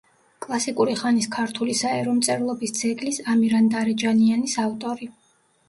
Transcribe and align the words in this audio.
კლასიკური 0.43 0.95
ხანის 1.01 1.27
ქართული 1.35 1.75
საერო 1.81 2.15
მწერლობის 2.21 2.75
ძეგლის 2.81 3.23
„ამირანდარეჯანიანის“ 3.37 4.59
ავტორი. 4.69 5.15